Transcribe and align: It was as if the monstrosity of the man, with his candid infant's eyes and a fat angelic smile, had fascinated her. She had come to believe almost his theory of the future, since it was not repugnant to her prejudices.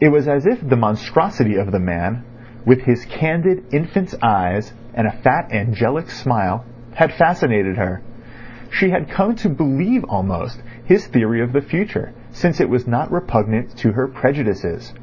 It 0.00 0.08
was 0.08 0.26
as 0.26 0.46
if 0.46 0.66
the 0.66 0.74
monstrosity 0.76 1.56
of 1.56 1.70
the 1.70 1.78
man, 1.78 2.22
with 2.64 2.84
his 2.84 3.04
candid 3.04 3.62
infant's 3.74 4.14
eyes 4.22 4.72
and 4.94 5.06
a 5.06 5.12
fat 5.12 5.52
angelic 5.52 6.08
smile, 6.08 6.64
had 6.94 7.12
fascinated 7.12 7.76
her. 7.76 8.00
She 8.70 8.88
had 8.88 9.10
come 9.10 9.34
to 9.34 9.50
believe 9.50 10.02
almost 10.04 10.62
his 10.86 11.08
theory 11.08 11.42
of 11.42 11.52
the 11.52 11.60
future, 11.60 12.08
since 12.30 12.58
it 12.58 12.70
was 12.70 12.86
not 12.88 13.12
repugnant 13.12 13.76
to 13.76 13.92
her 13.92 14.08
prejudices. 14.08 14.94